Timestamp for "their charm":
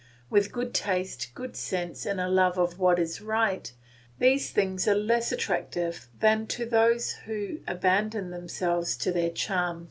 9.11-9.79